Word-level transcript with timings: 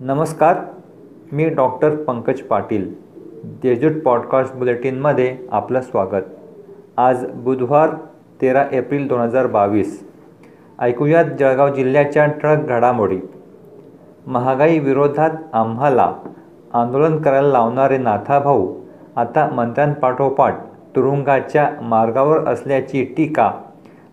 नमस्कार 0.00 0.56
मी 1.32 1.48
डॉक्टर 1.48 1.94
पंकज 1.94 2.40
पाटील. 2.40 2.94
देजूट 3.44 4.02
पॉडकास्ट 4.02 4.54
बुलेटिनमध्ये 4.54 5.38
आपलं 5.52 5.80
स्वागत. 5.80 6.24
आज 6.96 7.26
बुधवार 7.34 7.90
तेरा 8.42 8.64
एप्रिल 8.72 9.08
दोन 9.08 9.20
हजार 9.20 9.46
बावीस. 9.46 10.08
ऐकूयात 10.80 11.24
जळगाव 11.24 11.74
जिल्ह्याच्या 11.74 12.26
ट्रक 12.26 12.58
घडामोडी. 12.68 13.18
महागाई 14.26 14.78
विरोधात 14.78 15.30
आम्हाला 15.52 16.12
आंदोलन 16.72 17.18
करायला 17.18 17.48
लावणारे 17.48 17.98
नाथाभाऊ 17.98 18.74
आता 19.16 19.50
मंत्र्यांपाठोपाठ 19.50 20.58
तुरुंगाच्या 20.96 21.70
मार्गावर 21.82 22.48
असल्याची 22.48 23.04
टीका 23.04 23.52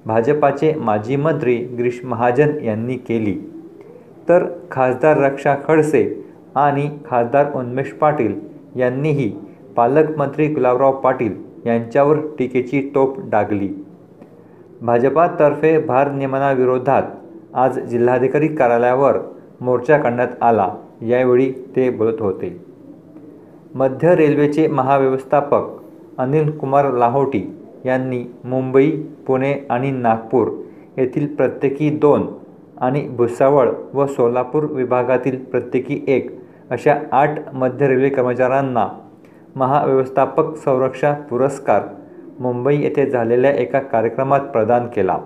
भाजपाचे 0.06 0.74
माजी 0.74 1.16
मंत्री 1.16 1.56
गिरीश 1.56 2.02
महाजन 2.04 2.64
यांनी 2.64 2.96
केली. 2.96 3.53
तर 4.30 4.46
खासदार 4.72 5.18
रक्षा 5.18 5.56
खडसे 5.68 6.04
आणि 6.56 6.90
खासदार 7.06 7.52
उन्मेष 7.56 7.92
पाटील 7.92 8.34
यांनीही 8.76 9.30
पालकमंत्री 9.76 10.48
गुलाबराव 10.48 11.00
पाटील 11.02 11.36
यांच्यावर 11.66 12.18
टीकेची 12.40 12.82
टोप 12.96 13.20
डागली. 13.30 13.70
भाजपातर्फे 14.82 15.78
भारनियमनाविरोधात 15.78 17.04
आज 17.54 17.80
जिल्हाधिकारी 17.80 18.48
कार्यालयावर 18.48 19.18
मोर्चा 19.62 19.98
काढण्यात 19.98 20.28
आला. 20.42 20.70
यावेळी 21.02 21.52
ते 21.76 21.90
बोलत 21.90 22.22
होते. 22.22 22.58
मध्य 23.76 24.16
रेल्वेचे 24.16 24.68
महाव्यवस्थापक 24.68 26.20
अनिल 26.20 26.52
कुमार 26.52 26.92
लाहोटी 26.92 27.42
यांनी 27.86 28.24
मुंबई 28.44 28.90
पुणे 29.28 29.54
आणि 29.70 29.92
नागपूर 29.92 30.48
येथील 30.98 31.28
प्रत्येकी 31.36 31.90
दोन 31.90 32.26
आणि 32.82 33.08
भुसावळ 33.08 33.70
व 33.94 34.06
सोलापूर 34.06 34.64
विभागातील 34.64 35.44
प्रत्येकी 35.44 36.04
एक 36.08 36.40
अशा 36.70 36.96
आठ 37.12 37.54
मध्य 37.54 37.88
रेल्वे 37.88 38.10
कर्मचाऱ्यांना 38.10 38.88
महाव्यवस्थापक 39.56 40.56
संरक्षा 40.56 41.14
पुरस्कार 41.14 41.82
मुंबई 42.40 42.78
येथे 42.78 43.10
झालेल्या 43.10 43.52
एका 43.52 43.80
कार्यक्रमात 43.80 44.40
प्रदान 44.40 44.88
केला. 44.88 45.18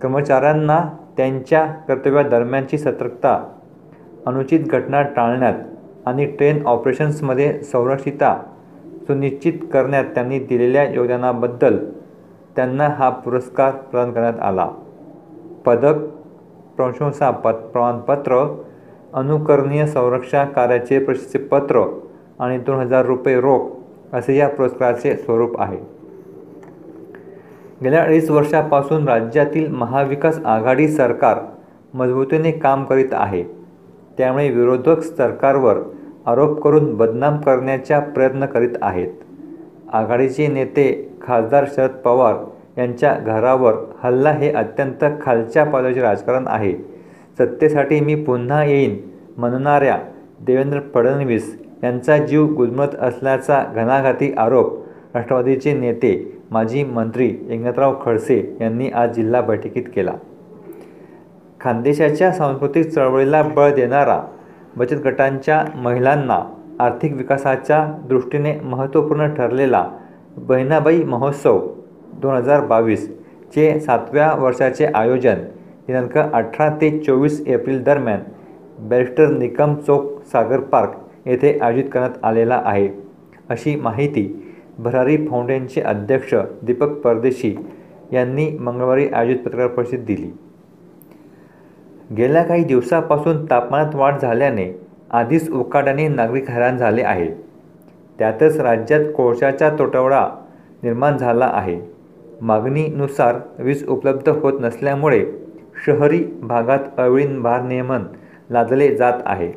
कर्मचाऱ्यांना 0.00 0.80
त्यांच्या 1.16 1.66
कर्तव्यादरम्यानची 1.66 2.78
सतर्कता 2.78 3.44
अनुचित 4.26 4.60
घटना 4.60 5.02
टाळण्यात 5.02 5.54
आणि 6.06 6.26
ट्रेन 6.26 6.66
ऑपरेशन्समध्ये 6.66 7.60
संरक्षिता 7.60 8.42
सुनिश्चित 9.06 9.52
करण्यात 9.72 10.04
त्यांनी 10.04 10.38
दिलेल्या 10.38 10.84
योगदानाबद्दल 10.84 11.78
त्यांना 12.56 12.88
हा 12.88 13.10
पुरस्कार 13.10 13.70
प्रदान 13.70 14.12
करण्यात 14.12 14.40
आला. 14.40 14.68
पदक 15.66 15.94
प्रशंसा 16.88 17.30
पत 17.30 17.50
प्रमाणपत्र 17.50 18.56
अनुकरणीय 19.14 19.86
संरक्षण 19.86 20.44
कार्याचे 20.44 20.98
प्रशस्तीपत्र 20.98 21.82
आणि 22.38 22.58
दोन 22.58 22.76
हजार 22.76 23.06
रुपये 23.06 23.40
रोख 23.40 23.60
असे 24.12 24.36
या 24.36 24.48
पुरस्काराचे 24.48 25.16
स्वरूप 25.16 25.60
आहे. 25.60 25.76
गेल्या 27.82 28.02
अडीच 28.02 28.30
वर्षापासून 28.30 29.08
राज्यातील 29.08 29.72
महाविकास 29.72 30.40
आघाडी 30.44 30.88
सरकार 30.88 31.38
मजबूतीने 31.94 32.50
काम 32.50 32.84
करीत 32.84 33.08
आहे. 33.12 33.42
त्यामुळे 34.18 34.50
विरोधक 34.50 35.00
सरकारवर 35.00 35.76
आरोप 36.26 36.62
करून 36.62 36.96
बदनाम 36.96 37.36
करण्याचा 37.36 37.98
प्रयत्न 37.98 38.46
करीत 38.46 38.76
आहेत. 38.82 39.08
आघाडीचे 39.92 40.46
नेते 40.46 41.12
खासदार 41.22 41.64
शरद 41.76 41.90
पवार 41.90 42.34
यांच्या 42.80 43.14
घरावर 43.14 43.74
हल्ला 44.02 44.30
हे 44.30 44.50
अत्यंत 44.52 45.04
खालच्या 45.22 45.64
पातळीचे 45.64 46.00
राजकारण 46.00 46.44
आहे. 46.46 46.72
सत्तेसाठी 47.38 48.00
मी 48.00 48.14
पुन्हा 48.14 48.64
येईन 48.64 48.96
म्हणणाऱ्या 49.36 49.98
देवेंद्र 50.40 50.80
फडणवीस 50.94 51.56
यांचा 51.84 52.16
जीव 52.18 52.46
गुदमरत 52.46 52.94
असल्याचा 53.00 53.62
घणाघाती 53.74 54.32
आरोप 54.38 54.74
राष्ट्रवादीचे 55.14 55.72
नेते 55.72 56.12
माजी 56.50 56.84
मंत्री 56.84 57.26
एकनाथराव 57.48 57.94
खडसे 58.04 58.56
यांनी 58.60 58.90
आज 58.90 59.14
जिल्हा 59.14 59.40
बैठकीत 59.40 59.84
केला. 59.94 60.12
खानदेशाच्या 61.60 62.32
सांस्कृतिक 62.32 62.88
चळवळीला 62.88 63.42
बळ 63.42 63.74
देणारा 63.74 64.20
बचत 64.76 65.02
गटांच्या 65.04 65.64
महिलांना 65.74 66.38
आर्थिक 66.80 67.14
विकासाच्या 67.14 67.86
दृष्टीने 68.08 68.54
महत्त्वपूर्ण 68.60 69.26
ठरलेला 69.34 69.84
बहिणाबाई 70.36 71.02
महोत्सव 71.02 71.66
दोन 72.22 72.34
हजार 72.36 72.60
बावीसचे 72.66 73.78
सातव्या 73.80 74.32
वर्षाचे 74.38 74.86
आयोजन 74.86 75.42
दिनांक 75.86 76.16
अठरा 76.18 76.68
ते 76.80 76.90
चोवीस 76.98 77.42
एप्रिल 77.46 77.82
दरम्यान 77.82 78.20
बॅरिस्टर 78.88 79.30
निकम 79.30 79.74
चौक 79.76 80.10
सागर 80.32 80.60
पार्क 80.60 81.26
येथे 81.26 81.58
आयोजित 81.58 81.90
करण्यात 81.92 82.24
आलेला 82.24 82.60
आहे. 82.64 82.88
अशी 83.50 83.74
माहिती 83.76 84.26
भरारी 84.78 85.16
फाउंडेशनचे 85.26 85.80
अध्यक्ष 85.80 86.34
दीपक 86.62 86.92
परदेशी 87.00 87.54
यांनी 88.12 88.48
मंगळवारी 88.58 89.08
आयोजित 89.08 89.42
पत्रकार 89.44 89.66
परिषदेत 89.66 90.04
दिली. 90.06 90.30
गेल्या 92.16 92.42
काही 92.42 92.64
दिवसापासून 92.64 93.44
तापमानात 93.50 93.94
वाढ 93.94 94.18
झाल्याने 94.18 94.72
आधीच 95.10 95.50
उकाड्याने 95.50 96.08
नागरिक 96.08 96.50
हैराण 96.50 96.76
झाले 96.76 97.02
आहे 97.02 97.30
त्यातच 98.18 98.58
राज्यात 98.60 99.04
कोळशाचा 99.16 99.68
तुटवडा 99.78 100.26
निर्माण 100.82 101.16
झाला 101.16 101.50
आहे. 101.54 101.80
मागणीनुसार 102.40 103.36
वीज 103.58 103.86
उपलब्ध 103.88 104.28
होत 104.28 104.52
नसल्यामुळे 104.60 105.24
शहरी 105.86 106.24
भागात 106.42 106.78
अवळीन 106.98 107.42
भारनियमन 107.42 108.02
लादले 108.50 108.96
जात 108.96 109.12
आहे. 109.24 109.52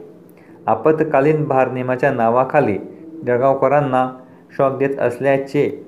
आपत्कालीन 0.65 1.43
भारनियमाच्या 1.43 2.11
नावाखाली 2.11 2.77
जळगावकरांना 3.27 4.09
शॉक 4.57 4.77
देत 4.77 4.99
असल्याचे 4.99 5.85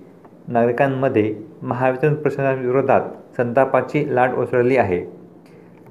नागरिकांमध्ये 0.47 1.35
महावितरण 1.61 2.13
प्रशासनाविरोधात 2.13 3.01
संतापाची 3.38 4.16
लाट 4.16 4.33
उसळली 4.33 4.77
आहे. 4.77 5.00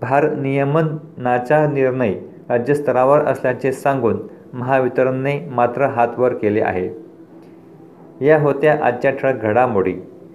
भारनियमनाचा 0.00 1.66
निर्णय 1.66 2.14
राज्यस्तरावर 2.48 3.20
असल्याचे 3.20 3.72
सांगून 3.72 4.16
महावितरणने 4.54 5.48
मात्र 5.50 5.84
हात 5.84 6.08
वर 6.18 6.34
केले 6.34 6.60
आहे. 6.60 6.88
या 8.26 8.40
होत्या 8.40 8.78
आजच्या 8.82 9.10
ठळक 9.10 9.42
घडामोडी. 9.42 9.94